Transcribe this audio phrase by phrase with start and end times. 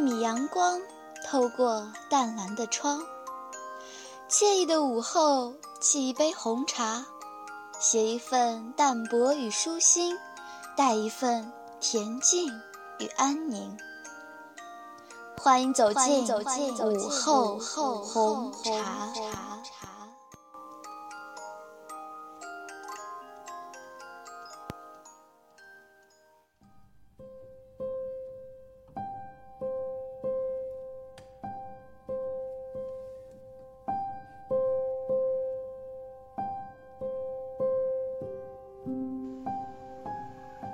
[0.00, 0.80] 一米阳光
[1.26, 3.02] 透过淡蓝的窗，
[4.30, 7.04] 惬意的午后，沏一杯红茶，
[7.78, 10.16] 写一份淡泊与舒心，
[10.74, 11.52] 带一份
[11.82, 12.48] 恬静
[12.98, 13.76] 与安宁。
[15.36, 19.89] 欢迎走进午后红茶。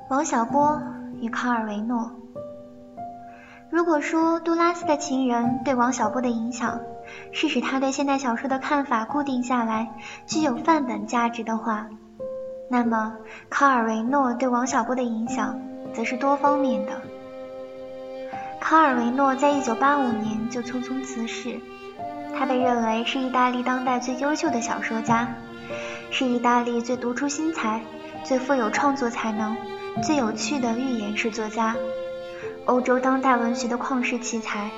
[0.09, 0.81] 王小波
[1.21, 2.13] 与卡尔维诺。
[3.71, 6.79] 如果说杜拉斯的情人对王小波的影响
[7.33, 9.89] 是使他对现代小说的看法固定下来，
[10.25, 11.89] 具有范本价值的话，
[12.71, 13.17] 那么
[13.51, 15.61] 卡尔维诺对王小波的影响
[15.93, 16.93] 则是多方面的。
[18.61, 21.59] 卡尔维诺在一九八五年就匆匆辞世，
[22.39, 25.27] 他被认为是意大利当代最优秀的小说家，
[26.13, 27.81] 是意大利最独出心裁、
[28.23, 29.57] 最富有创作才能。
[30.03, 31.75] 最有趣的寓言式作家，
[32.67, 34.71] 欧洲当代文学的旷世奇才。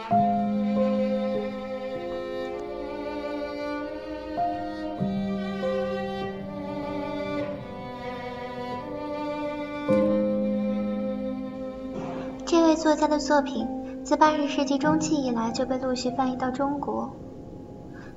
[12.47, 13.67] 这位作家的作品
[14.05, 17.15] 自八十世纪中期以来就被陆续翻译到中国。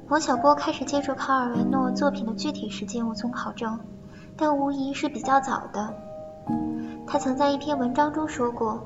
[0.07, 3.79] 王小波开始接触卡尔维诺作品的具体时间无从考证，
[4.37, 6.10] 但无疑是比较早的。
[7.07, 8.81] 他曾在一篇文章中说过：“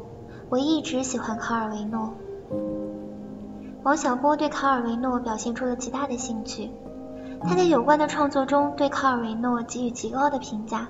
[0.50, 2.14] 我一直喜欢卡尔维诺。”
[3.84, 6.72] 王小波对卡尔维诺表现出了极大的兴趣，
[7.44, 10.88] 他在有关的创作中对卡尔维诺给予极高的评价。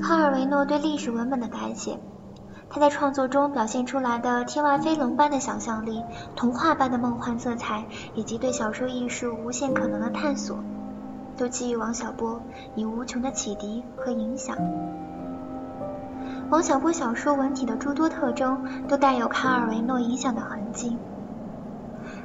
[0.00, 1.98] 卡尔维诺对历史文本的改写，
[2.70, 6.02] 他在创作中表现出来的天外飞龙般的想象力、
[6.34, 7.84] 童话般的梦幻色彩，
[8.14, 10.56] 以及对小说艺术无限可能的探索，
[11.36, 12.40] 都给予王小波
[12.74, 14.56] 以无穷的启迪和影响。
[16.48, 20.96] 王小波小说文体的诸多特征都带有卡尔维诺影响的痕迹。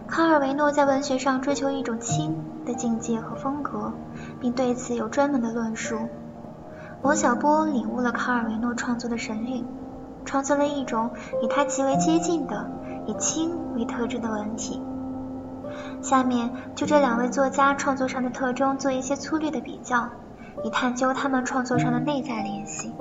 [0.07, 2.35] 卡尔维诺在文学上追求一种轻
[2.65, 3.93] 的境界和风格，
[4.39, 5.97] 并对此有专门的论述。
[7.01, 9.65] 王小波领悟了卡尔维诺创作的神韵，
[10.23, 11.09] 创作了一种
[11.41, 12.69] 与他极为接近的
[13.07, 14.81] 以轻为特征的文体。
[16.01, 20.09] 下面就这两位作家创作上的特征做一些粗略的比较，
[20.63, 22.91] 以探究他们创作上的内在联系。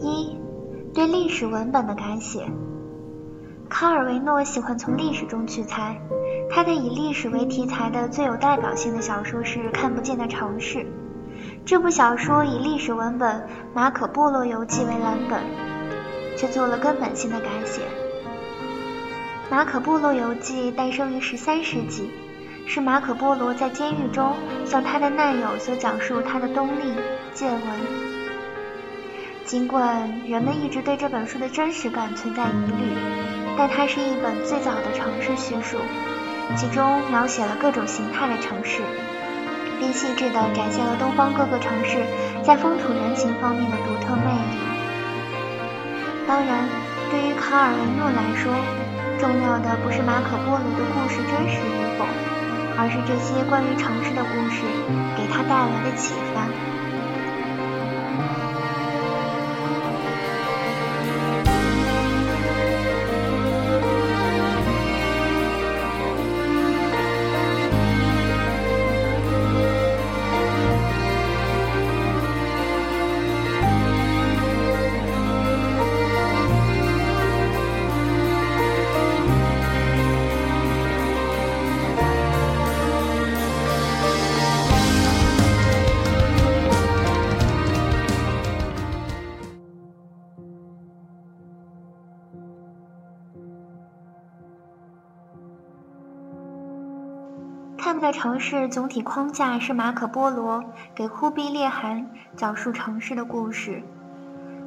[0.00, 0.36] 一、
[0.92, 2.46] 对历史文本的改写，
[3.68, 6.00] 卡尔维诺喜欢从历史中取材。
[6.50, 10.80] 他的以历史为题材的最有代表性的小说是《看不见的城市》。
[11.64, 13.36] 这部小说以历史文本
[13.72, 15.40] 《马可波罗游记》为蓝本，
[16.36, 17.82] 却做了根本性的改写。
[19.48, 22.10] 《马可波罗游记》诞生于十三世纪，
[22.66, 24.34] 是马可波罗在监狱中
[24.64, 26.94] 向他的难友所讲述他的东历
[27.32, 27.62] 见闻。
[29.44, 32.96] 尽管人们一直对这本书的真实感存在疑虑，
[33.56, 35.76] 但它是一本最早的城市叙述，
[36.56, 38.80] 其中描写了各种形态的城市，
[39.82, 41.98] 并细致地展现了东方各个城市
[42.44, 44.54] 在风土人情方面的独特魅力。
[46.22, 46.70] 当然，
[47.10, 48.54] 对于卡尔维诺来说，
[49.18, 52.06] 重要的不是马可波罗的故事真实与否，
[52.78, 54.62] 而是这些关于城市的故事
[55.18, 56.46] 给他带来的启发。
[98.02, 103.80] 的城市总体框架是马可·波罗给忽必烈汗讲述城市的故事，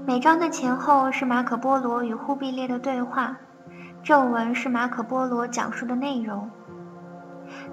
[0.08, 3.36] 每章的前后是马可·波罗与忽必烈的对话，
[4.02, 6.50] 正文是马可·波罗讲述的内容。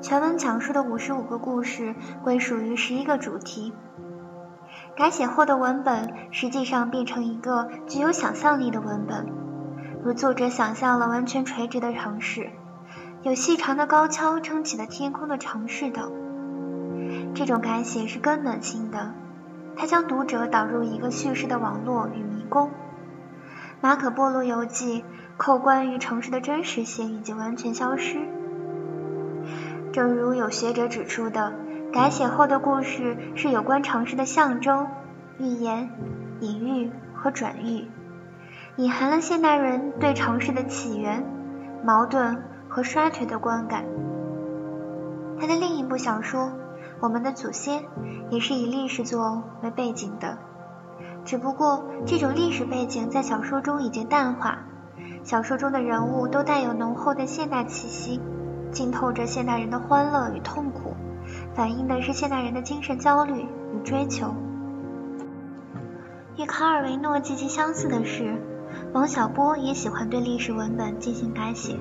[0.00, 1.94] 全文讲述的五十五个故事
[2.25, 3.73] 归属于十一个主题。
[4.97, 9.26] 改写后的文本实际上变成一个具有想象力的文本，
[10.03, 12.50] 如作者想象了完全垂直的城市。
[13.25, 16.11] 有细长的高跷撑起了天空的城市等，
[17.35, 19.15] 这种改写是根本性的，
[19.77, 22.67] 它将读者导入一个叙事的网络与迷宫。
[23.81, 25.03] 《马可·波罗游记》
[25.37, 28.19] 扣关于城市的真实性已经完全消失。
[29.93, 31.53] 正如有学者指出的，
[31.93, 34.89] 改写后的故事是有关城市的象征、
[35.39, 35.91] 预言、
[36.41, 37.87] 隐喻和转喻，
[38.75, 41.25] 隐含了现代人对城市的起源、
[41.85, 42.43] 矛盾
[42.73, 43.85] 和衰退的观感。
[45.39, 46.45] 他的另一部小说
[47.01, 47.83] 《我们的祖先》
[48.31, 50.39] 也是以历史作为背景的，
[51.27, 54.61] 只不过这种历史背景在小说中已经淡化，
[55.23, 58.21] 小说中的人物都带有浓厚的现代气息。
[58.71, 60.95] 浸透着现代人的欢乐与痛苦，
[61.55, 64.35] 反映的是现代人的精神焦虑与追求。
[66.39, 68.41] 与卡尔维诺极其相似的是，
[68.95, 71.77] 王小波也喜欢对历史文本进行改写，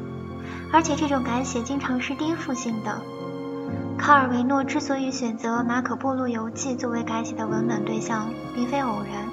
[0.71, 3.01] 而且这种改写经常是颠覆性的。
[3.97, 9.27] 卡尔维诺之所以选择《马可·波罗游记》作为改写的文本对象，并非偶然，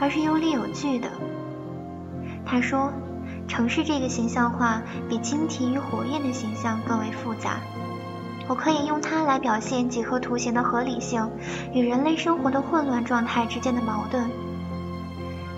[0.00, 1.08] 而是有理有据的。
[2.44, 2.92] 他说。
[3.48, 4.80] 城市这个形象化
[5.10, 7.56] 比晶体与火焰的形象更为复杂，
[8.48, 11.28] 我可以用它来表现几何图形的合理性
[11.74, 14.30] 与人类生活的混乱状态之间的矛盾。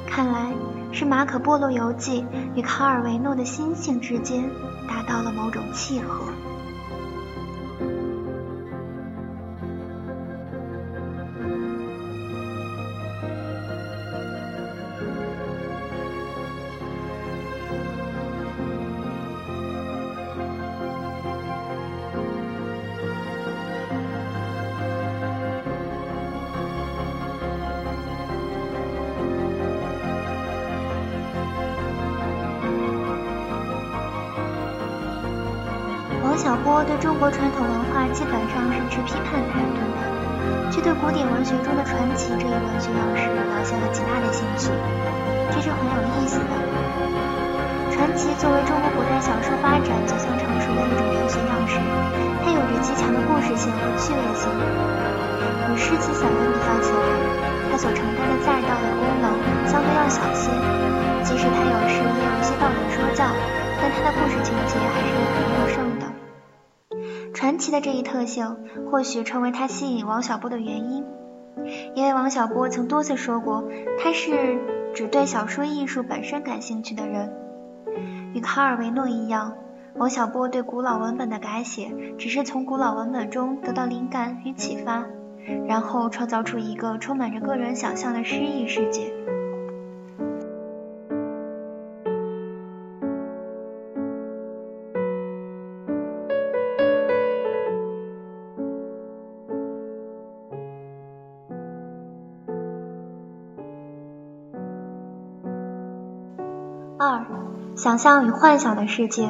[0.08, 0.50] 看来
[0.94, 2.24] 是马可·波罗游记
[2.54, 4.48] 与卡尔维诺的心性之间
[4.88, 6.24] 达到了某种契合。
[36.44, 44.68] 小波对中国传统文化基本上是持批判态度的，却对古典文学中的传奇这一文学样式表现了极大的兴趣，
[45.48, 46.52] 这是很有意思的。
[47.96, 51.80] 传奇作为中国古代小说发展走向成熟的一种文学样式，
[52.44, 54.44] 它有着极强的故事性和趣味性。
[54.52, 57.08] 与诗词散文比较起来，
[57.72, 59.32] 它所承担的载道的功能
[59.64, 60.52] 相对要小些，
[61.24, 63.32] 即使它有时也有一些道德说教，
[63.80, 66.03] 但它的故事情节还是很优胜。
[67.54, 68.56] 神奇的这一特性，
[68.90, 71.04] 或许成为他吸引王小波的原因。
[71.94, 73.62] 因为王小波曾多次说过，
[73.96, 74.58] 他是
[74.92, 77.32] 只对小说艺术本身感兴趣的人。
[78.34, 79.54] 与卡尔维诺一样，
[79.94, 85.04] 王小波对古老文本的改写，只是从古老文本中得到灵感与启发，
[85.68, 89.12] 然后创造出一个充满着个人想象的诗意世界。
[107.84, 109.28] 想象与幻想的世界。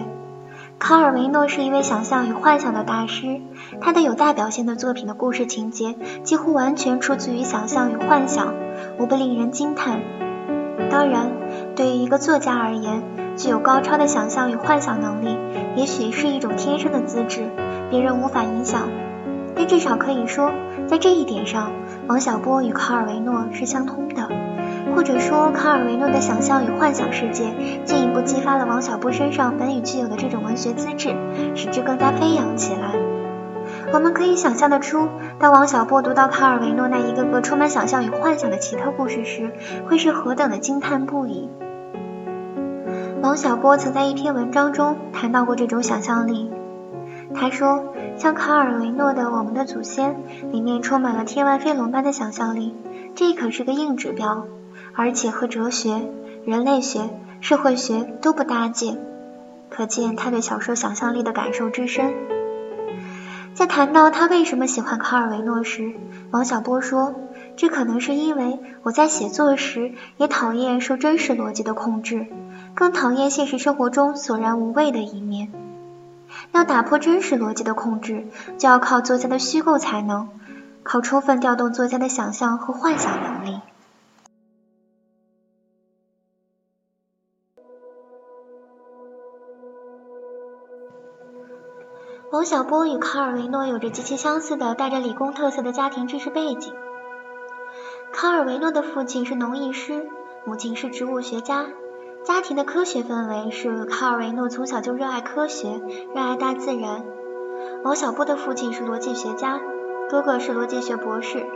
[0.79, 3.41] 卡尔维诺是一位想象与幻想的大师，
[3.81, 8.55] 他的有代表性的作品的故事情节几乎完全出自于想象与幻想，
[9.01, 10.01] 无不令人惊叹。
[10.89, 11.33] 当然，
[11.75, 13.03] 对于一个作家而言，
[13.37, 15.37] 具有高超的想象与幻想能力，
[15.75, 17.51] 也许是一种天生的资质，
[17.91, 18.83] 别人无法影响。
[19.57, 20.53] 但至少可以说，
[20.87, 21.73] 在这一点上，
[22.07, 24.29] 王小波与卡尔维诺是相通的。
[24.95, 27.53] 或者说，卡尔维诺的想象与幻想世界
[27.85, 31.15] 进一步激发了王小波身上本已具有的这种文学资质，
[31.55, 32.95] 使之更加飞扬起来。
[33.93, 35.09] 我们可以想象得出，
[35.39, 39.51] 当王小波读到卡尔维诺那一个个充满想象与幻想的奇特故事时，
[39.89, 41.49] 会是何等的惊叹不已。
[43.23, 46.51] 王小波曾在一篇文章中谈到过这种想象力。
[47.35, 47.85] 他说
[48.17, 50.17] ：“像卡尔维诺的《我们的祖先》
[50.51, 52.75] 里面充满了天外飞龙般的想象力，
[53.15, 54.47] 这可是个硬指标。”
[54.95, 56.03] 而且和哲学、
[56.45, 57.11] 人类学、
[57.41, 58.97] 社会学都不搭界，
[59.69, 62.13] 可见他对小说想象力的感受之深。
[63.55, 65.93] 在谈到他为什么喜欢卡尔维诺时，
[66.33, 67.15] 王小波说
[67.57, 72.27] ：“这可能是因为我在写作时也讨厌受真实逻辑的控制，
[72.75, 75.53] 更讨厌现实生活中索然无味的一面。
[76.51, 78.27] 要打破真实逻辑的控制，
[78.59, 80.29] 就要靠作家的虚构才能，
[80.83, 83.61] 靠充分调动作家的想象和幻想能力。”
[92.45, 96.75] 王小波与卡尔维诺有着极其相似的带着理工特色的家庭知识背景。
[98.13, 100.07] 卡尔维诺的父亲是农艺师，
[100.45, 101.65] 母亲是植物学家，
[102.23, 105.81] 家庭的科学氛围是卡尔维诺从小就热爱科学，
[106.15, 107.03] 热爱大自然。
[107.83, 109.59] 王小波的父亲是逻辑学家，
[110.11, 111.47] 哥哥是逻辑学博士，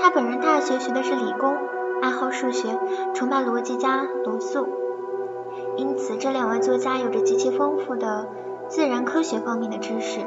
[0.00, 1.56] 他本人大学学的是理工，
[2.02, 2.80] 爱好数学，
[3.14, 4.66] 崇拜逻辑家罗素。
[5.76, 8.26] 因此，这两位作家有着极其丰富的
[8.72, 10.20] 自然科学方面的知识，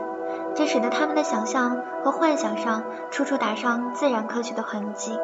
[0.54, 5.18] 这使得他们的想象和幻想上处处打上自然科学的痕迹，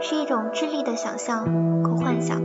[0.00, 1.40] 是一种智力的想象
[1.82, 2.40] 和幻想。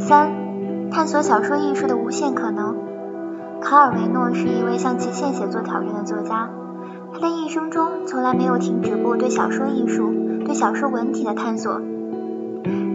[0.00, 2.76] 三、探索小说艺术的无限可能。
[3.60, 6.48] 卡尔维诺是一位向极限写作挑战的作家，
[7.12, 10.14] 他的一生中从来没有停止过对小说艺术、
[10.46, 11.82] 对小说文体的探索。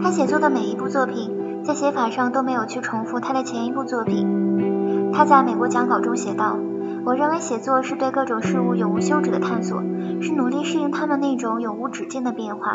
[0.02, 5.12] 他写作的每一部作品，在写法上都没有去重复他的前一部作品。
[5.12, 6.58] 他在美国讲稿中写道
[7.06, 9.80] ：“我认为写作是对各种事物永无休止的探索，
[10.20, 12.74] 是努力适应他们那种永无止境的变化。”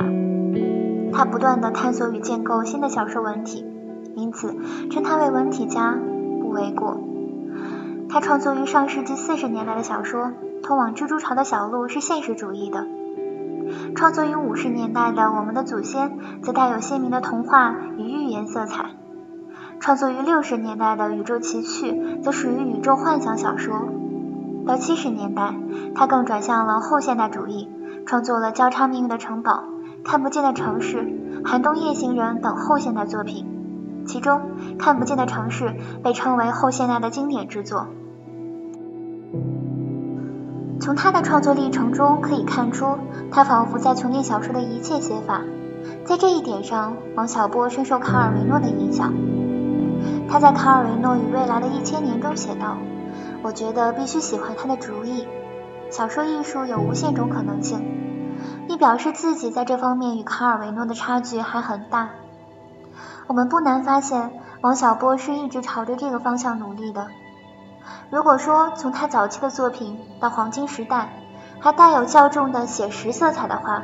[1.12, 3.66] 他不断地探索与建构新的小说文体。
[4.16, 4.56] 因此，
[4.90, 5.98] 称他为文体家
[6.42, 6.98] 不为过。
[8.10, 10.26] 他创作于上世纪四十年代的小说
[10.64, 12.80] 《通往蜘蛛巢的小路》是现实主义的；
[13.96, 16.10] 创作于五十年代的《我们的祖先》
[16.42, 18.86] 则带有鲜明的童话与寓言色彩；
[19.80, 23.90] 创作于六十年代的《宇宙奇趣》则属于宇宙幻想小说。
[24.66, 25.54] 到七十年代，
[25.96, 27.70] 他更转向了后现代主义，
[28.06, 29.64] 创作了《交叉命运的城堡》
[30.04, 30.98] 《看不见的城市》
[31.48, 33.46] 《寒冬夜行人》等后现代作品。
[34.06, 34.42] 其中，
[34.78, 35.66] 《看不见的城市》
[36.02, 37.88] 被称为后现代的经典之作。
[40.80, 42.98] 从他的创作历程中可以看出，
[43.32, 45.42] 他仿佛在穷尽小说的一切写法。
[46.06, 49.14] 在这一点上，王小波深受卡尔维诺的影响。
[50.30, 52.78] 他在《卡尔维诺与未来的一千年》中写道
[53.42, 55.28] ：“我觉得必须喜欢他的主意。
[55.90, 57.86] 小说艺术有无限种可能性。”
[58.70, 62.10] 亦表示自己在这方面与卡尔维诺的差距还很大。
[63.26, 64.32] 我们不难发现，
[64.62, 67.08] 王小波是一直朝着这个方向努力的。
[68.10, 71.10] 如果说从他早期的作品到黄金时代
[71.60, 73.82] 还带有较重的写实色彩的话，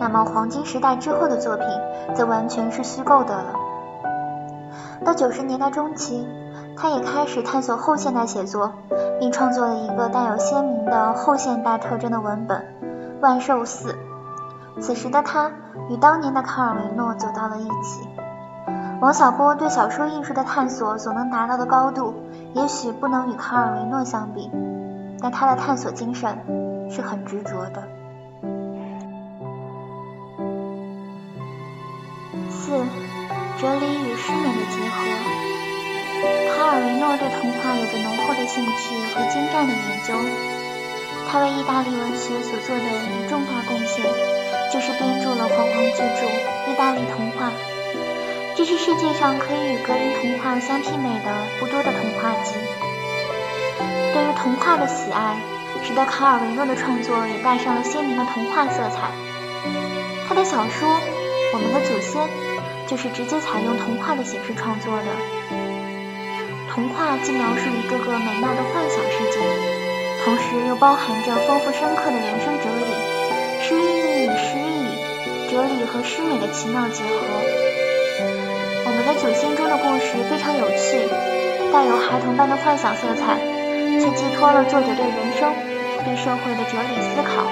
[0.00, 1.66] 那么黄金时代之后的作品
[2.14, 3.54] 则完全是虚构的了。
[5.04, 6.26] 到九十年代中期，
[6.76, 8.72] 他也开始探索后现代写作，
[9.20, 12.58] 并创作了一个带有鲜明的后现代特征的文本
[13.20, 13.92] 《万寿寺》。
[14.80, 15.50] 此时的他
[15.90, 18.08] 与当年的卡尔维诺走到了一起。
[19.02, 22.14] 王小波对小说艺术的探索所能达到的高度，
[22.54, 24.48] 也许不能与卡尔维诺相比，
[25.20, 26.38] 但他的探索精神
[26.88, 27.82] 是很执着的。
[32.48, 32.78] 四、
[33.58, 35.02] 哲理与诗美的结合。
[36.54, 40.14] 卡尔维诺对童话有着浓厚的兴趣和精湛的研究，
[41.28, 44.06] 他为意大利文学所做的一重大贡献，
[44.72, 46.26] 就是编著了煌煌巨著
[46.70, 47.50] 《意大利童话》。
[48.64, 52.54] 这是世界上可以与格林童话相媲美的不多的童话集。
[54.14, 55.34] 对于童话的喜爱，
[55.82, 59.10] 使得卡尔维诺的创作也带上了鲜明的童话色彩。
[60.28, 60.88] 他的小说
[61.52, 62.22] 《我们的祖先》
[62.86, 65.10] 就是直接采用童话的形式创作的。
[66.70, 69.42] 童话既描述一个个美妙的幻想世界，
[70.22, 72.86] 同时又包含着丰富深刻的人生哲理，
[73.58, 77.71] 是寓意与诗意、哲理和诗美的奇妙结合。
[79.02, 81.10] 我们的祖先中的故事非常有趣，
[81.72, 83.36] 带有孩童般的幻想色彩，
[83.98, 85.50] 却寄托了作者对人生、
[86.04, 87.42] 对社会的哲理思考。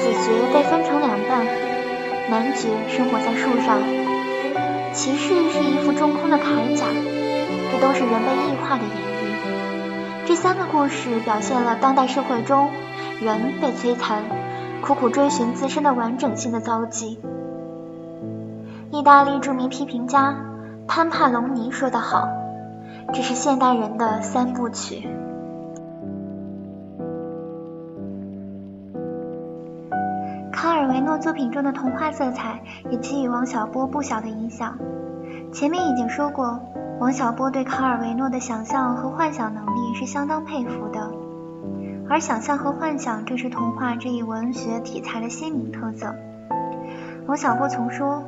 [0.00, 1.46] 子爵被分成两半，
[2.28, 3.78] 男爵生活在树上，
[4.92, 6.86] 骑士是一副中空的铠甲，
[7.70, 10.26] 这都是人被异化的演绎。
[10.26, 12.70] 这三个故事表现了当代社会中
[13.20, 14.24] 人被摧残、
[14.82, 17.20] 苦苦追寻自身的完整性的遭际。
[18.98, 20.34] 意大利著名批评家
[20.88, 22.28] 潘帕隆尼说得好
[23.14, 25.06] ：“这是现代人的三部曲。”
[30.50, 34.76] 卡尔维诺作品中的童话色彩也给予王小波不小的影响。
[35.52, 36.58] 前面已经说过，
[36.98, 41.08] 王小波对卡尔维诺的想象和幻想能力是相当佩服的，
[42.10, 46.16] 而想象和幻想正是童话这一文学题材的鲜明特色。
[47.28, 48.24] 王小波曾说。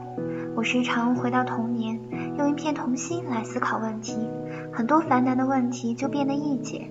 [0.56, 2.00] 我时常回到童年，
[2.36, 4.28] 用一片童心来思考问题，
[4.72, 6.90] 很多繁难的问题就变得易解。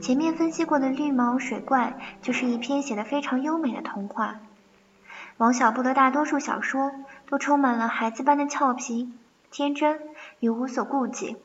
[0.00, 1.96] 前面分析过的《绿毛水怪》
[2.26, 4.36] 就是一篇写得非常优美的童话。
[5.36, 6.92] 王小波的大多数小说
[7.28, 9.12] 都充满了孩子般的俏皮、
[9.50, 10.00] 天真
[10.40, 11.36] 与无所顾忌。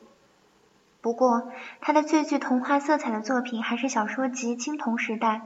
[1.02, 1.50] 不过，
[1.80, 5.36] 他的最具童话色彩的作品还是小说集《青铜时代》。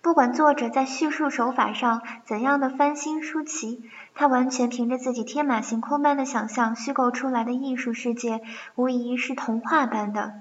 [0.00, 3.82] 不管作者在叙述手法上怎样的翻新出奇，
[4.14, 8.40] 他完全凭着自己天马行空般的想象虚构出来的艺术世界，
[8.76, 10.34] 无疑是童话般的。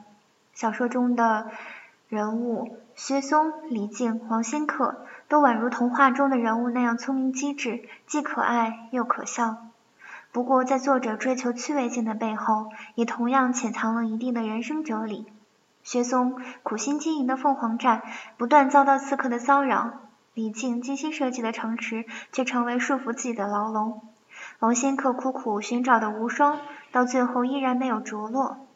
[0.53, 1.49] 小说中的
[2.07, 9.57] 人物薛松、李靖、王仙客都宛如童话中的人物那样聪明机智，既可爱又可笑。
[10.31, 15.25] 不过，在作者追求趣味性的背后，也同样潜藏了一定的人生哲理。
[15.87, 18.01] 薛松苦心经营的凤凰寨，
[18.35, 20.01] 不断遭到刺客的骚扰；
[20.33, 22.03] 李靖精心设计的城池，
[22.33, 24.01] 却成为束缚自己的牢笼。
[24.59, 26.59] 王仙客苦苦寻找的无双，
[26.91, 28.67] 到最后依然没有着落。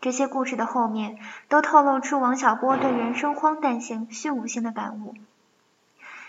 [0.00, 5.16] 这些故事的后面，都透露出王小波对人生荒诞性、虚无性的感悟。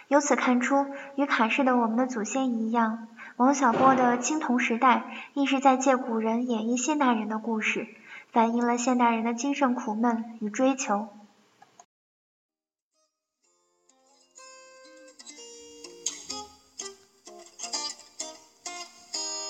[0.08, 5.04] 由此看出，与卡氏的《我们的祖先》一样，王小波的青铜时代
[5.36, 7.88] 亦是在借古人演绎现代人的故事，
[8.32, 11.08] 反映了现代人的精神苦闷与追求。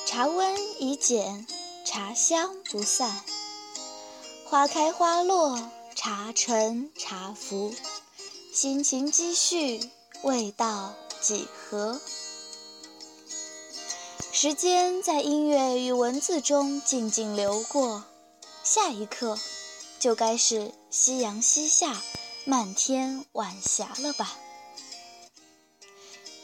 [0.05, 1.45] 茶温已减，
[1.85, 3.23] 茶香不散。
[4.45, 7.73] 花开花落，茶沉茶浮，
[8.51, 9.91] 心情积蓄，
[10.23, 11.99] 味道几何？
[14.31, 18.05] 时间在音乐与文字中静静流过，
[18.69, 19.39] 下一刻
[19.97, 21.95] 就该是夕阳西下，
[22.43, 24.37] 漫天晚霞了吧？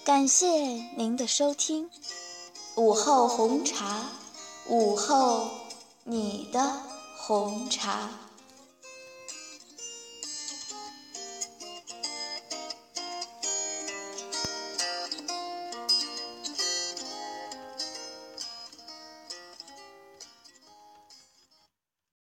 [0.06, 0.48] 感谢
[0.96, 1.90] 您的收听，
[2.76, 4.06] 午后红茶，
[4.70, 5.50] 午后
[6.06, 6.82] 你的。
[7.18, 8.10] 红茶。